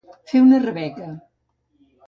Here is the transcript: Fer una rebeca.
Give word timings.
Fer 0.31 0.39
una 0.45 0.61
rebeca. 0.63 1.11